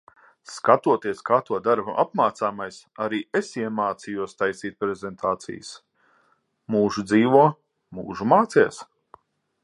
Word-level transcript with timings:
Skatoties, 0.51 1.19
kā 1.29 1.35
to 1.49 1.57
dara 1.65 1.91
apmācāmais, 2.03 2.79
arī 3.07 3.19
es 3.39 3.49
iemācījos 3.63 4.33
taisīt 4.39 4.77
prezentācijas. 4.85 5.69
Mūžu 6.77 7.05
dzīvo, 7.11 7.43
mūžu 7.99 8.29
mācies. 8.33 8.81